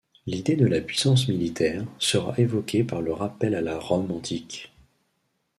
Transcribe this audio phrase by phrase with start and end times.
[0.25, 4.73] L’idée de la puissance militaire, sera évoquée par le rappel à la Rome antique.